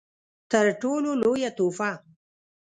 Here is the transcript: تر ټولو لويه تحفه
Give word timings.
تر 0.51 0.65
ټولو 0.81 1.09
لويه 1.21 1.49
تحفه 1.57 1.91